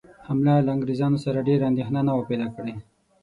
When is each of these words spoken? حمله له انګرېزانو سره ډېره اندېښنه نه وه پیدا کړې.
حمله 0.27 0.53
له 0.65 0.71
انګرېزانو 0.75 1.17
سره 1.25 1.45
ډېره 1.49 1.63
اندېښنه 1.67 2.01
نه 2.07 2.11
وه 2.15 2.23
پیدا 2.29 2.47
کړې. 2.55 2.73